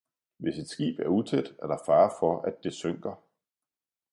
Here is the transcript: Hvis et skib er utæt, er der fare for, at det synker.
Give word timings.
Hvis 0.37 0.59
et 0.59 0.69
skib 0.69 0.99
er 0.99 1.07
utæt, 1.07 1.53
er 1.63 1.67
der 1.67 1.77
fare 1.85 2.11
for, 2.19 2.41
at 2.41 2.63
det 2.63 2.73
synker. 2.73 3.23